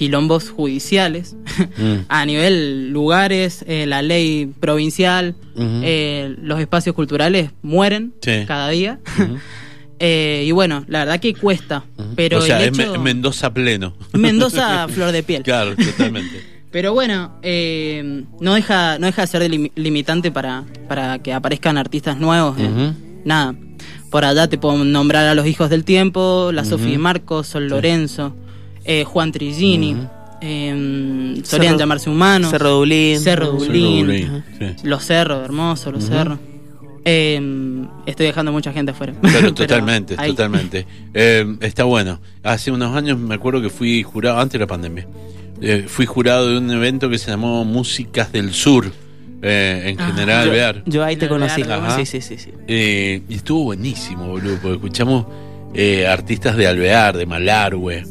quilombos 0.01 0.49
judiciales 0.49 1.37
Mm. 1.77 2.05
a 2.09 2.25
nivel 2.25 2.89
lugares, 2.91 3.63
eh, 3.69 3.85
la 3.87 4.01
ley 4.01 4.47
provincial, 4.59 5.35
eh, 5.57 6.35
los 6.41 6.59
espacios 6.59 6.95
culturales 6.97 7.51
mueren 7.61 8.15
Sí. 8.23 8.45
cada 8.47 8.71
día. 8.71 8.99
Eh, 10.03 10.45
y 10.47 10.53
bueno, 10.53 10.83
la 10.89 11.01
verdad 11.01 11.21
que 11.21 11.35
cuesta, 11.35 11.85
pero 12.17 12.39
o 12.39 12.41
sea, 12.41 12.59
el 12.63 12.71
es. 12.71 12.79
Me- 12.79 12.97
Mendoza 12.99 13.53
pleno. 13.53 13.93
Mendoza, 14.15 14.89
flor 14.89 15.13
de 15.13 15.23
piel. 15.23 15.43
claro, 15.43 15.77
totalmente. 15.77 16.41
Pero 16.71 16.95
bueno, 16.95 17.39
eh, 17.43 18.25
no 18.41 18.55
deja 18.55 18.99
no 18.99 19.05
deja 19.05 19.21
de 19.21 19.27
ser 19.27 19.43
lim- 19.51 19.71
limitante 19.75 20.31
para, 20.31 20.65
para 20.89 21.19
que 21.19 21.35
aparezcan 21.35 21.77
artistas 21.77 22.17
nuevos. 22.19 22.57
eh. 22.59 22.93
Nada. 23.27 23.55
Por 24.11 24.25
allá 24.25 24.49
te 24.49 24.57
puedo 24.57 24.83
nombrar 24.85 25.27
a 25.29 25.35
los 25.35 25.47
Hijos 25.47 25.69
del 25.69 25.85
Tiempo, 25.85 26.51
la 26.51 26.65
Sofía 26.65 26.95
y 26.95 26.99
Marcos, 26.99 27.49
Sol 27.49 27.69
Lorenzo, 27.69 28.35
eh, 28.85 29.05
Juan 29.05 29.33
Trigini, 29.33 29.97
eh, 30.41 31.41
solían 31.45 31.75
Cerro- 31.75 31.79
llamarse 31.79 32.11
humanos. 32.11 32.51
Cerro 32.51 32.71
Dublín. 32.71 33.21
Cerro 33.21 33.47
Cerro 33.59 33.59
Dublín. 33.67 34.45
Sí. 34.59 34.67
Los 34.85 35.05
Cerros, 35.05 35.45
hermosos, 35.45 35.93
los 35.93 36.05
Cerros. 36.05 36.39
Eh, 37.05 37.41
estoy 38.07 38.27
dejando 38.27 38.53
mucha 38.53 38.73
gente 38.73 38.93
afuera. 38.93 39.15
Pero 39.23 39.55
totalmente, 39.55 40.15
ahí. 40.19 40.31
totalmente. 40.31 40.87
Eh, 41.15 41.57
está 41.61 41.85
bueno. 41.85 42.21
Hace 42.43 42.71
unos 42.71 42.95
años 42.95 43.19
me 43.19 43.35
acuerdo 43.35 43.63
que 43.63 43.71
fui 43.71 44.03
jurado, 44.03 44.39
antes 44.39 44.53
de 44.55 44.59
la 44.61 44.67
pandemia, 44.67 45.07
eh, 45.63 45.85
fui 45.89 46.07
jurado 46.07 46.49
de 46.51 46.59
un 46.59 46.71
evento 46.71 47.09
que 47.09 47.19
se 47.19 47.31
llamó 47.31 47.65
Músicas 47.65 48.33
del 48.33 48.53
Sur, 48.53 48.93
eh, 49.43 49.83
en 49.87 50.01
Ah. 50.01 50.07
General 50.09 50.45
Yo, 50.45 50.51
Alvear. 50.51 50.83
yo 50.87 51.05
ahí 51.05 51.17
te 51.17 51.29
conocí. 51.29 51.63
Ajá. 51.63 51.97
Sí, 51.97 52.05
sí, 52.07 52.21
sí, 52.21 52.37
sí. 52.37 52.51
Eh, 52.69 53.23
y 53.29 53.35
estuvo 53.35 53.65
buenísimo, 53.65 54.27
boludo, 54.29 54.57
porque 54.61 54.75
escuchamos 54.77 55.27
eh, 55.73 56.07
artistas 56.07 56.57
de 56.57 56.67
Alvear, 56.67 57.17
de 57.17 57.25
Malargüe. 57.27 58.05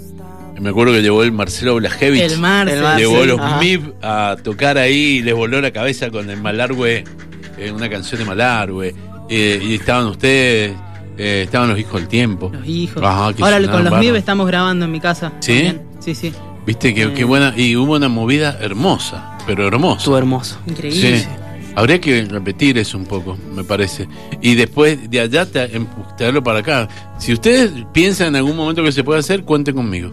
Me 0.59 0.69
acuerdo 0.69 0.93
que 0.93 1.01
llevó 1.01 1.23
el 1.23 1.31
Marcelo 1.31 1.75
Blajevich. 1.75 2.21
El 2.21 2.37
Marce. 2.39 2.75
El 2.75 2.81
Marce. 2.83 2.99
Llevó 3.01 3.25
los 3.25 3.39
Ajá. 3.39 3.59
MIB 3.59 3.93
a 4.01 4.35
tocar 4.43 4.77
ahí 4.77 5.17
y 5.17 5.21
les 5.21 5.33
voló 5.33 5.61
la 5.61 5.71
cabeza 5.71 6.09
con 6.09 6.29
el 6.29 6.41
Malargüe, 6.41 7.03
eh, 7.57 7.71
una 7.71 7.89
canción 7.89 8.19
de 8.19 8.25
Malargüe. 8.25 8.93
Eh, 9.29 9.61
y 9.63 9.75
estaban 9.75 10.07
ustedes, 10.07 10.73
eh, 11.17 11.41
estaban 11.45 11.69
los 11.69 11.79
hijos 11.79 11.93
del 12.01 12.07
tiempo. 12.07 12.49
Los 12.53 12.67
hijos. 12.67 13.03
Ajá, 13.03 13.33
que 13.33 13.43
Ahora 13.43 13.57
con 13.57 13.65
los 13.67 13.73
bárbaro. 13.91 13.99
MIB 14.03 14.15
estamos 14.15 14.47
grabando 14.47 14.85
en 14.85 14.91
mi 14.91 14.99
casa. 14.99 15.31
¿Sí? 15.39 15.53
también. 15.53 15.81
Sí, 15.99 16.15
sí. 16.15 16.33
Viste 16.65 16.93
que 16.93 17.03
Eh. 17.03 17.13
qué 17.15 17.23
buena. 17.23 17.53
Y 17.55 17.75
hubo 17.75 17.93
una 17.95 18.09
movida 18.09 18.57
hermosa, 18.59 19.37
pero 19.47 19.67
hermosa. 19.67 19.97
Estuvo 19.99 20.17
hermoso. 20.17 20.59
Increíble. 20.67 21.19
Sí. 21.19 21.25
Habría 21.75 22.01
que 22.01 22.25
repetir 22.25 22.77
eso 22.77 22.97
un 22.97 23.05
poco, 23.05 23.37
me 23.55 23.63
parece. 23.63 24.07
Y 24.41 24.55
después 24.55 25.09
de 25.09 25.19
allá 25.21 25.45
te- 25.45 25.75
em- 25.75 25.87
traerlo 26.17 26.43
para 26.43 26.59
acá. 26.59 26.87
Si 27.19 27.31
ustedes 27.31 27.71
piensan 27.93 28.29
en 28.29 28.35
algún 28.37 28.57
momento 28.57 28.83
que 28.83 28.91
se 28.91 29.03
puede 29.03 29.19
hacer, 29.19 29.43
cuenten 29.43 29.75
conmigo. 29.75 30.11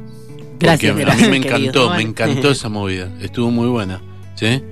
Gracias, 0.58 0.92
Porque 0.92 1.04
gracias, 1.04 1.28
a 1.28 1.30
mí 1.30 1.38
me 1.38 1.44
querido. 1.46 1.58
encantó, 1.68 1.90
me 1.90 2.02
encantó 2.02 2.50
esa 2.50 2.68
movida. 2.68 3.08
Estuvo 3.20 3.50
muy 3.50 3.68
buena. 3.68 4.00
¿Sí? 4.34 4.62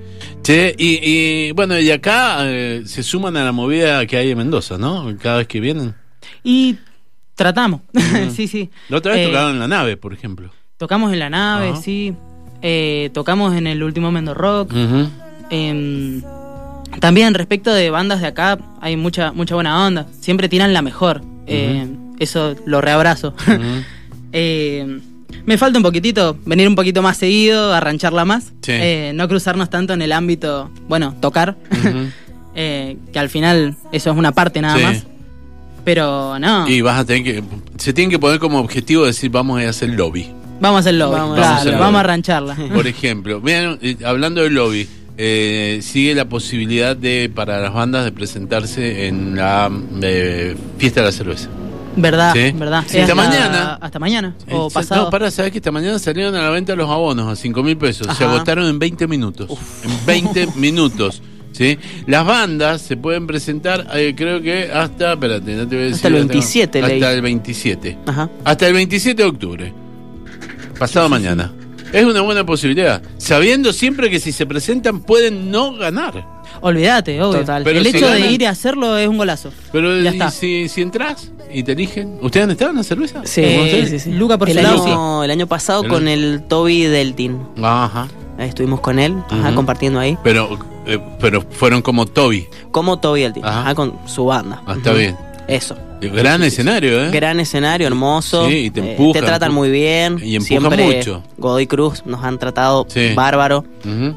Che, 0.43 0.75
y, 0.77 0.99
y 1.01 1.51
bueno, 1.51 1.79
y 1.79 1.89
acá 1.91 2.37
eh, 2.43 2.83
se 2.85 3.03
suman 3.03 3.35
a 3.37 3.43
la 3.43 3.51
movida 3.51 4.05
que 4.05 4.17
hay 4.17 4.31
en 4.31 4.37
Mendoza, 4.37 4.77
¿no? 4.77 5.13
Cada 5.21 5.37
vez 5.39 5.47
que 5.47 5.59
vienen. 5.59 5.95
Y 6.43 6.77
tratamos. 7.35 7.81
sí, 8.35 8.47
sí. 8.47 8.69
La 8.89 8.97
otra 8.97 9.13
vez 9.13 9.21
Eh, 9.23 9.27
tocaron 9.27 9.51
en 9.51 9.59
la 9.59 9.67
nave, 9.67 9.97
por 9.97 10.13
ejemplo. 10.13 10.51
Tocamos 10.77 11.11
en 11.13 11.19
la 11.19 11.29
nave, 11.29 11.73
sí. 11.81 12.13
Eh, 12.61 13.09
tocamos 13.13 13.55
en 13.55 13.67
el 13.67 13.81
último 13.83 14.11
Mendo 14.11 14.33
Rock. 14.33 14.71
Em, 15.49 16.21
también 16.99 17.33
respecto 17.33 17.73
de 17.73 17.89
bandas 17.89 18.21
de 18.21 18.27
acá, 18.27 18.57
hay 18.81 18.97
mucha, 18.97 19.31
mucha 19.31 19.55
buena 19.55 19.85
onda. 19.85 20.07
Siempre 20.19 20.47
tiran 20.49 20.73
la 20.73 20.81
mejor. 20.81 21.21
Eh, 21.47 21.87
eso 22.19 22.55
lo 22.65 22.81
reabrazo. 22.81 23.33
Me 25.45 25.57
falta 25.57 25.77
un 25.79 25.83
poquitito, 25.83 26.37
venir 26.45 26.67
un 26.67 26.75
poquito 26.75 27.01
más 27.01 27.17
seguido, 27.17 27.73
arrancharla 27.73 28.25
más. 28.25 28.45
Sí. 28.61 28.71
Eh, 28.73 29.11
no 29.15 29.27
cruzarnos 29.27 29.69
tanto 29.69 29.93
en 29.93 30.01
el 30.01 30.11
ámbito, 30.11 30.69
bueno, 30.87 31.15
tocar. 31.21 31.57
Eh, 32.57 32.95
que 33.11 33.19
al 33.19 33.27
final 33.27 33.75
eso 33.91 34.11
es 34.11 34.17
una 34.17 34.31
parte 34.31 34.61
nada 34.61 34.77
Sí. 34.77 34.83
más. 34.85 35.03
Pero 35.83 36.39
no, 36.39 36.65
Y 36.69 36.79
vas 36.79 36.99
a 37.01 37.05
tener 37.05 37.21
que. 37.23 37.43
Se 37.77 37.91
tienen 37.91 38.09
que 38.09 38.17
poner 38.17 38.39
como 38.39 38.59
objetivo 38.59 39.05
decir, 39.05 39.29
vamos 39.29 39.57
a 39.59 39.61
ir 39.63 39.67
a 39.67 39.71
hacer 39.71 39.89
lobby. 39.89 40.31
vamos 40.61 40.77
a 40.77 40.79
hacerlo. 40.79 41.11
Vamos 41.11 41.37
a 41.37 41.41
claro, 41.41 41.55
hacerlo. 41.57 41.79
vamos 41.79 41.97
a 41.97 41.99
arrancharla. 41.99 42.55
Por 42.73 42.87
ejemplo, 42.87 43.41
miren, 43.41 43.77
eh, 43.81 43.97
hablando 44.05 44.41
del 44.41 44.53
lobby, 44.55 44.87
eh, 45.17 45.79
sigue 45.81 46.15
la 46.15 46.25
posibilidad 46.29 46.95
de 46.95 47.29
para 47.33 47.59
las 47.59 47.73
bandas 47.73 48.05
de 48.05 48.13
presentarse 48.13 49.07
en 49.07 49.35
la 49.35 49.69
eh, 50.01 50.55
fiesta 50.77 51.01
de 51.01 51.05
la 51.07 51.11
cerveza. 51.11 51.49
¿Verdad? 51.95 52.33
Sí. 52.33 52.51
¿Verdad? 52.55 52.83
Sí. 52.87 52.99
Hasta 52.99 53.13
hasta- 53.13 53.15
mañana. 53.15 53.73
Hasta 53.81 53.99
mañana. 53.99 54.35
O 54.51 54.69
pasado. 54.69 55.05
No, 55.05 55.09
para, 55.09 55.31
sabes 55.31 55.51
que 55.51 55.59
esta 55.59 55.71
mañana 55.71 55.97
salieron 55.99 56.35
a 56.35 56.41
la 56.41 56.49
venta 56.49 56.75
los 56.75 56.89
abonos 56.89 57.27
a 57.27 57.35
5 57.35 57.63
mil 57.63 57.77
pesos. 57.77 58.07
Se 58.17 58.23
agotaron 58.23 58.65
en 58.67 58.79
20 58.79 59.07
minutos. 59.07 59.49
En 59.83 60.05
20 60.05 60.47
minutos. 60.55 61.21
¿sí? 61.51 61.77
Las 62.07 62.25
bandas 62.25 62.81
se 62.81 62.97
pueden 62.97 63.25
presentar, 63.27 63.87
eh, 63.93 64.13
creo 64.15 64.41
que 64.41 64.69
hasta, 64.73 65.13
espérate, 65.13 65.55
no 65.55 65.67
te 65.67 65.75
voy 65.75 65.83
a 65.85 65.87
decir. 65.87 65.95
Hasta 65.95 66.07
el 66.09 66.13
27 66.15 66.79
Hasta 66.81 66.93
leí. 66.93 67.03
el 67.03 67.21
27. 67.21 67.97
Ajá. 68.07 68.29
Hasta 68.43 68.67
el 68.67 68.73
27 68.73 69.23
de 69.23 69.29
octubre. 69.29 69.73
Pasado 70.77 71.07
mañana. 71.09 71.53
Es 71.93 72.03
una 72.03 72.19
buena 72.21 72.45
posibilidad. 72.45 73.01
Sabiendo 73.17 73.71
siempre 73.71 74.09
que 74.09 74.19
si 74.19 74.33
se 74.33 74.45
presentan 74.45 74.99
pueden 75.01 75.49
no 75.49 75.73
ganar. 75.77 76.34
Olvídate, 76.61 77.21
obvio. 77.21 77.39
Total. 77.39 77.63
Pero 77.63 77.79
el 77.79 77.85
si 77.85 77.97
hecho 77.97 78.07
ganan- 78.07 78.21
de 78.21 78.31
ir 78.31 78.41
y 78.41 78.45
hacerlo 78.45 78.97
es 78.97 79.07
un 79.07 79.17
golazo. 79.17 79.51
Pero 79.71 79.95
Ya 80.01 80.11
y 80.11 80.13
está. 80.13 80.31
si, 80.31 80.67
si 80.69 80.81
entras 80.81 81.31
y 81.53 81.63
te 81.63 81.73
eligen. 81.73 82.17
¿Ustedes 82.21 82.43
han 82.45 82.51
estado 82.51 82.71
en 82.71 82.77
la 82.77 82.83
cerveza? 82.83 83.21
Sí, 83.25 83.41
¿Cómo 83.41 83.65
Eh, 83.65 83.87
sí, 83.89 83.99
sí. 83.99 84.11
Luca 84.11 84.37
por 84.37 84.49
el 84.49 84.57
año, 84.59 85.23
el 85.23 85.31
año 85.31 85.47
pasado 85.47 85.83
El- 85.83 85.89
con 85.89 86.07
el 86.07 86.43
Toby 86.47 86.83
Deltin. 86.83 87.39
Ajá. 87.61 88.07
Ahí 88.37 88.49
Estuvimos 88.49 88.81
con 88.81 88.99
él, 88.99 89.15
ajá, 89.29 89.55
compartiendo 89.55 89.99
ahí. 89.99 90.17
Pero, 90.23 90.57
eh, 90.85 90.99
pero 91.21 91.41
fueron 91.41 91.81
como 91.81 92.05
Toby. 92.05 92.47
Como 92.71 92.99
Toby 92.99 93.21
Deltin, 93.21 93.45
Ajá. 93.45 93.61
ajá, 93.61 93.75
con 93.75 93.93
su 94.07 94.25
banda. 94.25 94.61
Ah, 94.65 94.73
está 94.77 94.91
bien. 94.91 95.15
Eso. 95.47 95.77
Gran 96.01 96.43
escenario, 96.43 97.05
¿eh? 97.05 97.11
Gran 97.11 97.39
escenario, 97.39 97.87
hermoso. 97.87 98.47
Sí, 98.49 98.65
y 98.65 98.69
te 98.71 98.81
Eh, 98.81 98.91
empujan, 98.91 99.13
te 99.21 99.25
tratan 99.25 99.53
muy 99.53 99.69
bien. 99.71 100.19
y 100.21 100.35
empujan 100.35 100.69
Siempre 100.69 100.97
mucho. 100.97 101.23
Godoy 101.37 101.65
Cruz 101.67 102.03
nos 102.05 102.23
han 102.23 102.37
tratado 102.37 102.85
Sí. 102.89 103.13
bárbaro. 103.15 103.63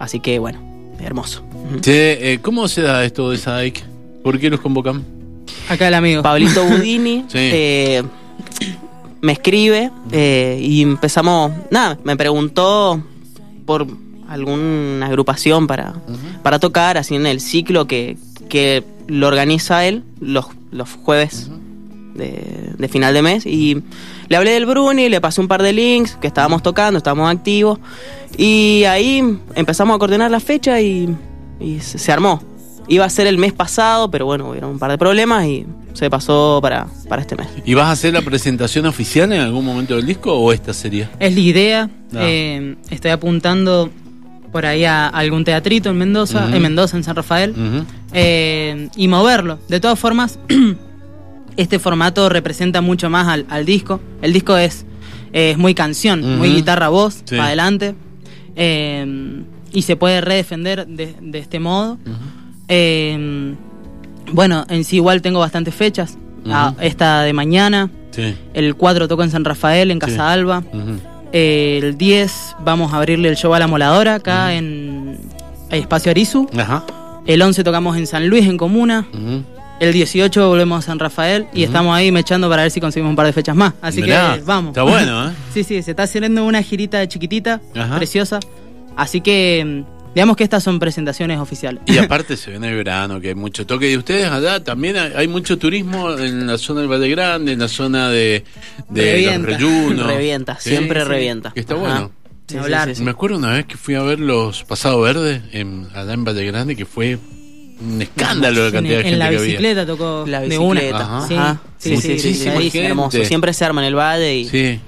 Así 0.01 0.19
que 0.21 0.39
bueno, 0.41 0.59
hermoso. 1.01 1.43
Eh, 1.87 2.39
¿cómo 2.43 2.69
se 2.69 2.83
da 2.83 3.05
esto 3.05 3.31
de 3.31 3.39
Sadaic? 3.39 3.85
¿Por 4.23 4.39
qué 4.39 4.51
los 4.51 4.61
convocan? 4.61 5.05
Acá 5.69 5.89
el 5.89 5.95
amigo. 5.95 6.23
Pablito 6.23 6.65
Budini 6.69 7.25
Sí. 7.29 7.39
eh, 7.39 8.03
me 9.21 9.33
escribe 9.33 9.91
eh, 10.13 10.59
y 10.63 10.83
empezamos. 10.83 11.53
Nada, 11.71 11.99
me 12.05 12.17
preguntó 12.17 13.03
por 13.67 13.87
alguna 14.29 15.07
agrupación 15.07 15.67
para, 15.67 15.95
para 16.43 16.59
tocar, 16.59 16.99
así 16.99 17.15
en 17.17 17.27
el 17.27 17.41
ciclo 17.41 17.87
que, 17.87 18.17
que 18.49 18.85
lo 19.07 19.27
organiza 19.27 19.87
él 19.87 20.05
los, 20.21 20.47
los 20.71 20.91
jueves 20.91 21.51
de, 22.15 22.73
de 22.77 22.89
final 22.89 23.15
de 23.15 23.23
mes. 23.23 23.47
Y 23.47 23.83
le 24.29 24.37
hablé 24.37 24.53
del 24.53 24.67
Bruni, 24.67 25.09
le 25.09 25.21
pasé 25.21 25.41
un 25.41 25.49
par 25.49 25.63
de 25.63 25.73
links 25.73 26.17
que 26.17 26.27
estábamos 26.27 26.63
tocando, 26.63 26.99
estábamos 26.99 27.31
activos. 27.31 27.79
Y 28.37 28.85
ahí 28.85 29.23
empezamos 29.55 29.97
a 29.97 29.99
coordinar 29.99 30.31
la 30.31 30.41
fecha 30.41 30.81
y, 30.81 31.15
y 31.61 31.81
se, 31.81 31.99
se 31.99 32.13
armó. 32.13 32.43
Iba 32.89 33.05
a 33.05 33.11
ser 33.11 33.27
el 33.27 33.37
mes 33.39 33.53
pasado, 33.53 34.11
pero 34.11 34.25
bueno, 34.27 34.49
hubieron 34.51 34.71
un 34.71 34.79
par 34.79 34.91
de 34.91 34.99
problemas 34.99 35.47
y 35.47 35.67
se 35.93 36.09
pasó 36.09 36.61
para, 36.63 36.87
para 37.09 37.23
este 37.23 37.37
mes. 37.37 37.49
¿Y 37.65 37.75
vas 37.75 37.87
a 37.87 37.91
hacer 37.91 38.15
la 38.15 38.23
presentación 38.23 38.87
oficial 38.87 39.33
en 39.33 39.41
algún 39.41 39.65
momento 39.65 39.97
del 39.97 40.07
disco 40.07 40.33
o 40.33 40.53
esta 40.53 40.73
sería? 40.73 41.11
Es 41.19 41.35
la 41.35 41.41
idea. 41.41 41.91
Ah. 42.15 42.19
eh, 42.21 42.77
estoy 42.89 43.11
apuntando 43.11 43.91
por 44.53 44.65
ahí 44.65 44.85
a 44.85 45.09
algún 45.09 45.45
teatrito 45.45 45.91
en 45.91 45.99
Mendoza, 45.99 46.49
en 46.55 46.63
Mendoza, 46.63 46.97
en 46.97 47.05
San 47.05 47.15
Rafael, 47.17 47.55
eh, 48.13 48.89
y 48.97 49.09
moverlo. 49.09 49.59
De 49.69 49.81
todas 49.81 49.99
formas, 49.99 50.39
este 51.59 51.79
formato 51.79 52.29
representa 52.31 52.81
mucho 52.81 53.11
más 53.11 53.29
al, 53.29 53.45
al 53.51 53.67
disco. 53.67 54.01
El 54.23 54.33
disco 54.33 54.57
es, 54.57 54.87
es 55.33 55.59
muy 55.59 55.75
canción, 55.75 56.39
muy 56.39 56.49
guitarra-voz, 56.55 57.23
Sí. 57.27 57.37
adelante. 57.37 57.95
eh, 58.57 59.43
y 59.71 59.83
se 59.83 59.97
puede 59.97 60.23
redefender 60.23 60.87
de, 60.87 61.15
de 61.21 61.39
este 61.39 61.61
modo. 61.61 61.99
Eh, 62.69 63.55
bueno, 64.33 64.65
en 64.69 64.83
sí 64.85 64.97
igual 64.97 65.21
tengo 65.23 65.41
bastantes 65.41 65.75
fechas. 65.75 66.17
Ah, 66.51 66.73
esta 66.81 67.23
de 67.23 67.33
mañana, 67.35 67.91
Sí. 68.11 68.35
el 68.55 68.75
4 68.75 69.07
toco 69.09 69.23
en 69.23 69.31
San 69.31 69.45
Rafael, 69.45 69.91
en 69.91 69.99
Casa 69.99 70.15
Sí. 70.15 70.21
Alba. 70.21 70.63
Eh, 71.33 71.81
el 71.83 71.99
10 71.99 72.57
vamos 72.65 72.93
a 72.95 72.97
abrirle 72.97 73.29
el 73.29 73.37
show 73.37 73.53
a 73.55 73.59
la 73.59 73.67
moladora 73.67 74.15
acá 74.17 74.55
en 74.55 75.19
Espacio 75.71 76.11
Arizu. 76.11 76.47
El 77.27 77.43
11 77.43 77.63
tocamos 77.63 77.97
en 77.99 78.07
San 78.07 78.29
Luis, 78.29 78.47
en 78.47 78.57
Comuna. 78.57 79.07
El 79.81 79.93
18 79.93 80.49
volvemos 80.49 80.81
a 80.85 80.87
San 80.87 80.99
Rafael 80.99 81.47
y 81.55 81.63
estamos 81.63 81.95
ahí 81.97 82.11
mechando 82.11 82.49
para 82.49 82.63
ver 82.63 82.71
si 82.73 82.81
conseguimos 82.81 83.11
un 83.11 83.17
par 83.17 83.27
de 83.27 83.33
fechas 83.33 83.55
más. 83.55 83.75
Así 83.81 84.03
Mirá, 84.03 84.35
que 84.37 84.43
vamos. 84.43 84.71
Está 84.71 84.83
bueno, 84.83 85.29
¿eh? 85.29 85.33
Sí, 85.55 85.63
sí, 85.63 85.83
se 85.83 85.93
está 85.93 86.03
haciendo 86.03 86.45
una 86.45 86.63
girita 86.63 87.07
chiquitita, 87.07 87.61
Ajá. 87.77 87.97
preciosa. 87.97 88.41
Así 88.97 89.21
que 89.21 89.65
mm, 89.65 90.15
digamos 90.17 90.37
que 90.37 90.43
estas 90.43 90.65
son 90.65 90.81
presentaciones 90.81 91.39
oficiales. 91.39 91.81
Y 91.87 91.97
aparte 91.99 92.37
se 92.37 92.51
viene 92.51 92.71
el 92.71 92.75
verano, 92.75 93.21
que 93.21 93.29
hay 93.29 93.35
mucho 93.37 93.67
toque. 93.69 93.89
Y 93.93 93.97
ustedes 93.97 94.29
allá 94.29 94.65
también 94.65 94.97
hay, 94.97 95.13
hay 95.15 95.29
mucho 95.29 95.59
turismo 95.59 96.11
en 96.19 96.49
la 96.49 96.59
zona 96.59 96.81
del 96.81 96.91
Valle 96.91 97.09
Grande, 97.11 97.53
en 97.53 97.61
la 97.61 97.69
zona 97.69 98.11
de, 98.11 98.43
de 98.89 99.03
los 99.03 99.13
Revienta. 99.13 99.47
reyunos. 99.47 100.07
Revienta, 100.09 100.59
Sí, 100.59 100.71
siempre 100.71 101.03
sí, 101.03 101.07
revienta. 101.09 101.51
Que 101.53 101.61
está 101.61 101.75
Ajá. 101.75 101.83
bueno. 101.83 102.13
Sí, 102.49 102.57
hablar. 102.57 102.91
Me 103.01 103.11
acuerdo 103.13 103.37
una 103.37 103.53
vez 103.53 103.67
que 103.67 103.77
fui 103.77 103.95
a 103.95 104.03
ver 104.03 104.19
los 104.19 104.65
Pasado 104.65 105.01
Verde 105.03 105.43
en, 105.53 105.87
allá 105.95 106.15
en 106.15 106.25
Valle 106.25 106.45
Grande, 106.47 106.75
que 106.75 106.85
fue 106.87 107.19
un 107.81 108.03
escándalo 108.03 108.61
la 108.63 108.67
En, 108.69 108.73
cantidad 108.73 108.95
de 108.97 109.01
en 109.01 109.05
gente 109.05 109.19
la 109.19 109.29
que 109.31 109.37
había. 109.37 109.47
bicicleta 109.47 109.87
tocó 109.87 110.25
La 110.27 110.41
de 110.41 110.59
una. 110.59 110.81
bicicleta. 110.81 111.05
Ajá. 111.17 111.29
Sí, 111.29 111.35
Ajá. 111.37 111.61
sí, 111.79 111.97
sí, 111.97 112.19
sí, 112.35 112.49
ahí 112.49 112.71
gente. 112.71 112.87
hermoso. 112.87 113.25
Siempre 113.25 113.53
se 113.53 113.65
arma 113.65 113.81
en 113.83 113.89
el 113.89 113.95
valle 113.95 114.37
y 114.37 114.45
Sí, 114.49 114.81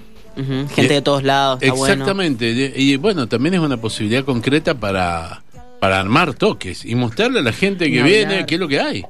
gente 0.75 0.95
de 0.95 1.03
todos 1.03 1.23
lados. 1.23 1.59
Está 1.63 1.75
bueno. 1.75 1.93
exactamente. 1.95 2.73
Y, 2.77 2.93
y 2.93 2.97
bueno, 2.97 3.27
también 3.29 3.55
es 3.55 3.61
una 3.61 3.77
posibilidad 3.77 4.25
concreta 4.25 4.75
para, 4.75 5.43
para 5.81 6.01
armar 6.01 6.35
toques 6.35 6.85
y 6.85 6.95
mostrarle 6.95 7.41
a 7.41 7.43
la 7.43 7.53
gente 7.53 7.91
que 7.91 8.03
viene 8.03 8.45
qué 8.47 8.55
es 8.55 8.61
lo 8.61 8.69
que 8.69 8.81
hay. 8.81 9.05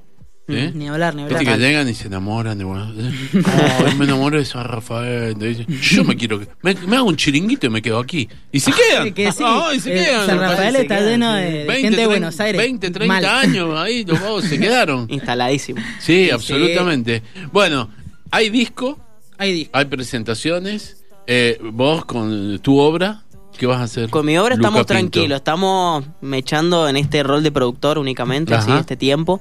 ¿Eh? 0.57 0.73
Ni 0.75 0.89
hablar, 0.89 1.15
ni 1.15 1.23
Viste 1.25 1.39
hablar. 1.39 1.59
que 1.59 1.61
llegan 1.65 1.89
y 1.89 1.95
se 1.95 2.07
enamoran 2.09 2.57
de 2.59 2.65
bueno, 2.65 2.93
"Ay, 2.95 3.95
me 3.97 4.05
enamoro 4.05 4.39
de 4.39 4.45
San 4.45 4.65
Rafael. 4.65 5.35
de 5.39 5.51
ella. 5.51 5.65
Yo 5.83 6.05
me 6.05 6.17
quiero. 6.17 6.41
Me, 6.63 6.75
me 6.87 6.97
hago 6.97 7.09
un 7.09 7.17
chiringuito 7.17 7.67
y 7.67 7.71
me 7.71 7.83
quedo 7.83 7.99
aquí. 7.99 8.29
Y 8.53 8.61
se 8.61 8.73
quedan. 8.73 9.13
Que 9.13 9.31
sí, 9.33 9.43
Ay, 9.47 9.81
se 9.81 9.93
eh, 9.93 10.05
quedan. 10.05 10.27
San 10.27 10.39
Rafael 10.41 10.77
está 10.77 10.97
quedan, 10.99 11.11
lleno 11.11 11.37
sí. 11.37 11.43
de, 11.43 11.51
de 11.51 11.65
20, 11.65 11.73
gente 11.75 11.89
de 11.91 11.91
30, 11.97 12.07
Buenos 12.09 12.41
Aires. 12.41 12.61
20, 12.61 12.91
30 12.91 13.15
Mal. 13.15 13.25
años 13.25 13.79
ahí, 13.79 14.05
los 14.05 14.21
vagos 14.21 14.45
se 14.45 14.59
quedaron. 14.61 15.07
Instaladísimo. 15.11 15.81
Sí, 15.99 16.31
absolutamente. 16.31 17.23
Bueno, 17.53 17.91
hay 18.31 18.51
disco, 18.51 18.99
Ahí 19.39 19.53
dijo. 19.53 19.71
hay 19.73 19.85
presentaciones. 19.87 20.97
Eh, 21.27 21.59
vos 21.73 22.05
con 22.05 22.59
tu 22.61 22.79
obra, 22.79 23.23
¿qué 23.59 23.67
vas 23.67 23.79
a 23.79 23.85
hacer? 23.85 24.11
Con 24.11 24.27
mi 24.27 24.37
obra 24.39 24.57
Luca 24.57 24.69
estamos 24.69 24.81
Pinto. 24.81 24.93
tranquilos, 24.93 25.37
estamos 25.37 26.05
mechando 26.21 26.89
en 26.89 26.97
este 26.97 27.23
rol 27.23 27.43
de 27.43 27.53
productor 27.53 27.99
únicamente, 27.99 28.55
así, 28.55 28.71
este 28.73 28.97
tiempo. 28.97 29.41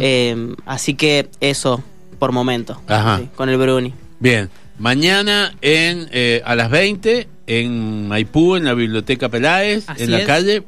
Eh, 0.00 0.54
así 0.66 0.94
que 0.94 1.28
eso, 1.40 1.82
por 2.18 2.32
momento. 2.32 2.80
Ajá. 2.88 3.18
sí, 3.18 3.28
con 3.34 3.48
el 3.48 3.56
Bruni. 3.58 3.92
Bien, 4.20 4.48
mañana 4.78 5.54
en 5.60 6.08
eh, 6.12 6.42
a 6.44 6.54
las 6.54 6.70
20 6.70 7.28
en 7.48 8.08
Maipú, 8.08 8.56
en 8.56 8.64
la 8.64 8.74
Biblioteca 8.74 9.28
Peláez, 9.28 9.84
Así 9.88 10.04
en 10.04 10.10
la 10.10 10.18
es. 10.20 10.26
calle. 10.26 10.62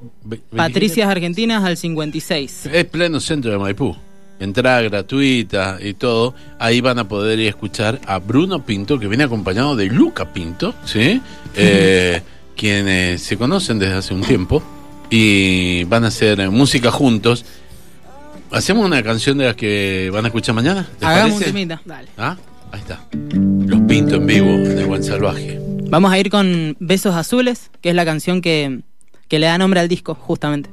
Patricias 0.55 1.09
Argentinas 1.09 1.65
al 1.65 1.77
56. 1.77 2.67
Es 2.73 2.85
pleno 2.85 3.21
centro 3.21 3.51
de 3.51 3.59
Maipú. 3.59 3.97
Entrada 4.41 4.83
gratuita 4.83 5.79
y 5.81 5.95
todo. 5.95 6.35
Ahí 6.61 6.81
van 6.81 7.01
a 7.01 7.09
poder 7.09 7.41
ir 7.41 7.47
a 7.47 7.51
escuchar 7.51 8.01
a 8.07 8.19
Bruno 8.21 8.65
Pinto, 8.65 8.97
que 9.01 9.09
viene 9.09 9.25
acompañado 9.25 9.75
de 9.75 9.87
Luca 9.87 10.33
Pinto, 10.33 10.75
¿sí? 10.85 11.21
Eh, 11.57 12.23
quienes 12.59 13.23
se 13.23 13.39
conocen 13.39 13.79
desde 13.79 13.95
hace 13.95 14.13
un 14.13 14.21
tiempo 14.23 14.63
y 15.09 15.85
van 15.85 16.05
a 16.05 16.09
hacer 16.09 16.41
eh, 16.41 16.51
música 16.51 16.91
juntos. 16.91 17.45
¿Hacemos 18.51 18.85
una 18.85 19.03
canción 19.03 19.39
de 19.39 19.45
las 19.47 19.57
que 19.57 20.11
van 20.13 20.25
a 20.25 20.29
escuchar 20.29 20.55
mañana? 20.55 20.87
¿Les 21.01 21.09
Hagamos 21.09 21.33
un 21.35 21.39
parece? 21.39 21.53
temita. 21.53 21.81
Dale. 21.85 22.09
¿Ah? 22.19 22.37
Ahí 22.73 22.81
está. 22.81 23.01
Los 23.13 23.81
Pinto 23.83 24.17
en 24.17 24.27
vivo, 24.27 24.49
de 24.59 24.85
Buen 24.85 25.03
Salvaje. 25.03 25.59
Vamos 25.89 26.13
a 26.13 26.19
ir 26.19 26.31
con 26.31 26.77
Besos 26.81 27.15
Azules, 27.15 27.71
que 27.81 27.91
es 27.91 27.95
la 27.95 28.05
canción 28.05 28.43
que, 28.43 28.81
que 29.29 29.39
le 29.39 29.47
da 29.47 29.57
nombre 29.57 29.81
al 29.81 29.89
disco, 29.89 30.15
justamente. 30.15 30.69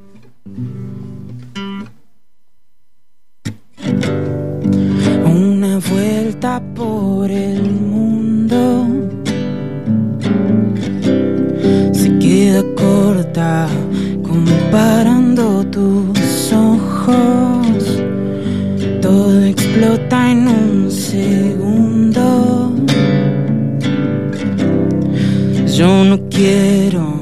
Una 5.25 5.79
vuelta 5.89 6.61
por 6.75 7.29
el 7.31 7.61
mundo 7.71 8.87
se 12.05 12.19
queda 12.19 12.63
corta 12.75 13.67
comparando 14.21 15.65
tus 15.65 16.53
ojos. 16.53 18.03
Todo 19.01 19.43
explota 19.43 20.31
en 20.31 20.47
un 20.47 20.91
segundo. 20.91 22.71
Yo 25.77 26.05
no 26.05 26.19
quiero 26.29 27.21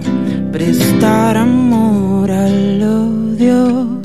prestar 0.52 1.38
amor 1.38 2.30
al 2.30 2.84
odio. 2.84 4.02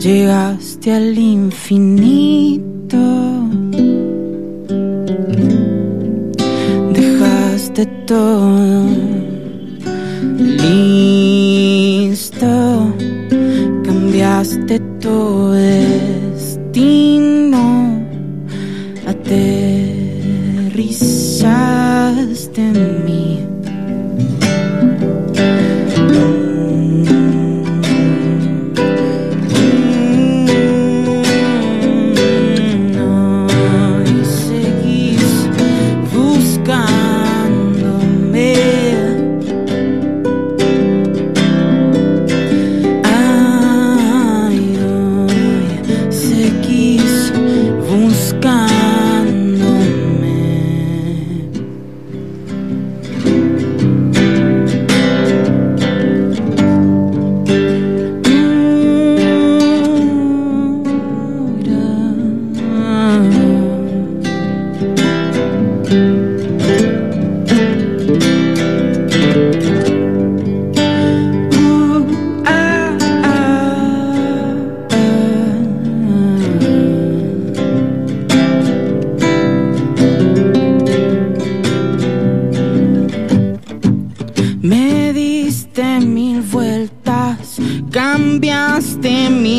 Llegaste 0.00 0.92
al 0.92 1.16
infinito. 1.16 3.33
todo. 8.06 8.86
Listo, 10.62 12.46
cambiaste 13.84 14.78
todo. 15.00 16.23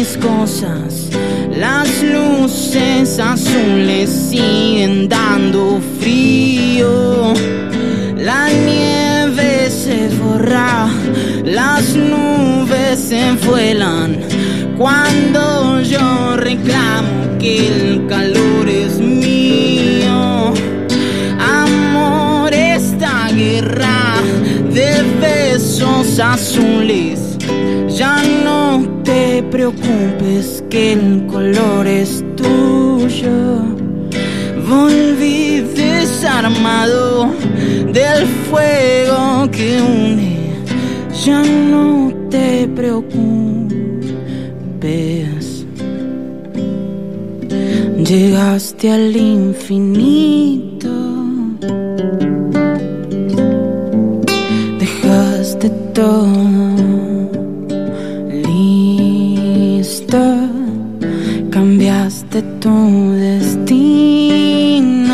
Mis 0.05 0.17
cosas. 0.17 1.09
Las 1.57 2.03
luces 2.03 3.19
azules 3.19 4.09
siguen 4.09 5.07
dando 5.07 5.79
frío. 5.99 7.33
La 8.17 8.49
nieve 8.49 9.69
se 9.69 10.09
borra, 10.17 10.87
las 11.43 11.95
nubes 11.95 12.99
se 12.99 13.33
vuelan. 13.47 14.19
Cuando 14.77 15.81
yo 15.81 16.35
reclamo 16.37 17.37
que 17.39 17.67
el 17.67 18.07
calor 18.07 18.67
es 18.67 18.99
mío. 18.99 20.53
Amor, 21.39 22.53
esta 22.53 23.29
guerra 23.31 24.15
de 24.71 25.03
besos 25.21 26.19
azules. 26.19 27.34
Ya 27.87 28.21
no 28.43 28.83
te 29.03 29.43
preocupes 29.43 30.63
que 30.69 30.93
el 30.93 31.25
color 31.27 31.87
es 31.87 32.23
tuyo. 32.35 33.63
Volví 34.67 35.61
desarmado 35.75 37.29
del 37.93 38.25
fuego 38.49 39.49
que 39.51 39.81
une. 39.81 40.35
Ya 41.25 41.41
no 41.43 42.11
te 42.29 42.67
preocupes. 42.75 43.15
Llegaste 48.05 48.91
al 48.91 49.15
infinito. 49.15 50.89
Dejaste 54.79 55.69
todo 55.93 56.64
Cambiaste 61.65 62.43
tu 62.61 63.17
destino. 63.17 65.04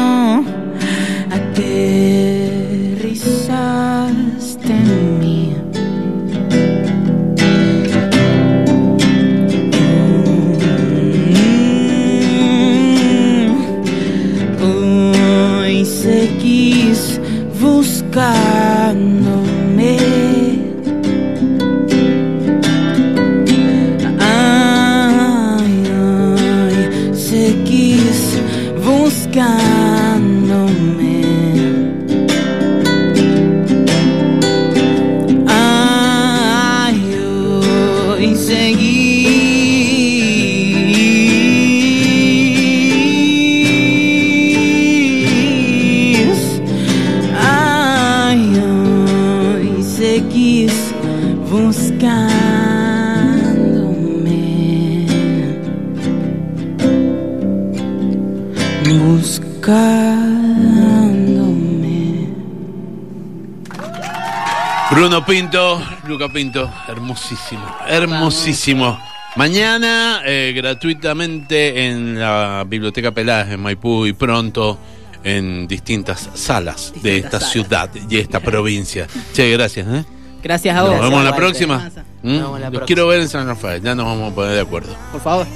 Pinto, 65.36 65.82
Luca 66.10 66.28
Pinto, 66.28 66.70
hermosísimo, 66.90 67.64
hermosísimo. 67.88 69.00
Mañana 69.38 70.22
eh, 70.26 70.52
gratuitamente 70.54 71.86
en 71.88 72.20
la 72.20 72.66
Biblioteca 72.68 73.12
Peláez 73.14 73.48
en 73.50 73.62
Maipú 73.62 74.06
y 74.06 74.12
pronto 74.12 74.78
en 75.24 75.70
distintas 75.70 76.30
salas 76.34 76.92
de 77.02 77.20
esta 77.20 77.40
ciudad 77.40 77.90
y 78.10 78.18
esta 78.18 78.40
provincia. 78.42 79.08
Che, 79.34 79.50
gracias. 79.52 79.88
¿eh? 79.88 80.04
Gracias 80.44 80.76
a 80.76 80.82
Nos 80.82 80.90
vos. 80.90 81.00
vemos 81.00 81.24
la 81.24 81.30
Walter. 81.32 81.36
próxima. 81.46 81.78
¿Mm? 81.78 82.28
Nos 82.28 82.38
vemos 82.42 82.60
la 82.60 82.66
Los 82.66 82.70
próxima. 82.72 82.86
quiero 82.88 83.08
ver 83.08 83.22
en 83.22 83.30
San 83.30 83.48
Rafael, 83.48 83.82
ya 83.82 83.96
nos 83.96 84.06
vamos 84.08 84.34
a 84.34 84.36
poner 84.36 84.52
de 84.56 84.60
acuerdo. 84.62 84.94
Por 85.14 85.22
favor. 85.22 85.48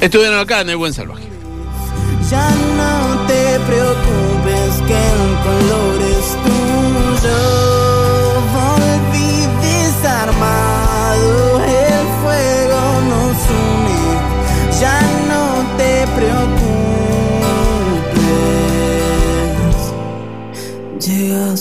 Estuvieron 0.00 0.40
acá 0.40 0.62
en 0.62 0.70
el 0.70 0.76
Buen 0.78 0.92
Salvaje. 0.92 1.22
Ya 2.28 2.50
no 2.50 3.24
te 3.28 3.60
preocupes 3.60 4.82
que 4.84 4.98
el 4.98 5.36
color 5.44 6.02
es 6.02 6.36
tuyo. 6.42 7.65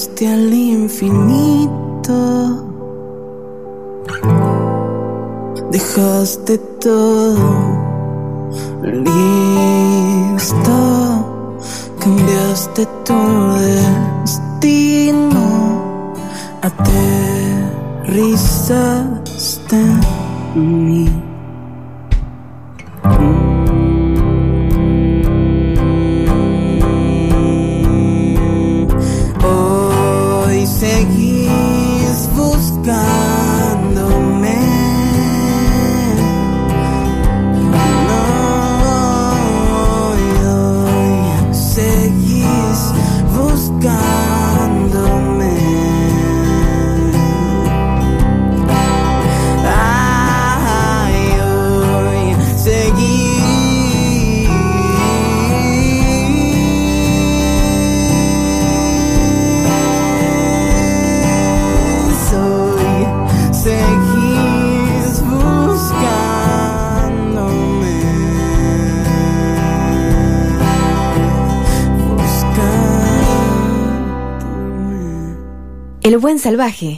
Llegaste 0.05 0.27
al 0.27 0.53
infinito. 0.53 2.13
Dejaste 5.71 6.59
todo 6.79 7.35
listo. 8.83 9.15
Cambiaste 11.99 12.85
tu 13.03 13.15
destino. 14.21 15.43
Aterrizaste 16.61 18.15
en 20.55 20.85
mí. 20.85 21.34
El 76.15 76.21
buen 76.21 76.39
salvaje. 76.39 76.93